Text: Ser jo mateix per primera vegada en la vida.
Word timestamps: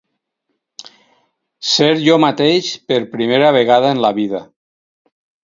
Ser 1.71 1.89
jo 2.05 2.15
mateix 2.23 2.71
per 2.93 2.99
primera 3.13 3.53
vegada 3.59 3.93
en 3.97 4.03
la 4.07 4.13
vida. 4.23 4.43